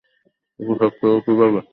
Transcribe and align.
এটা 0.59 0.73
সত্যি 0.81 1.03
হলো 1.05 1.19
কীভাবে! 1.25 1.59